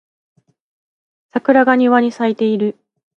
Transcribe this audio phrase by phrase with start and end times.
[1.29, 2.75] 桜が庭に咲いている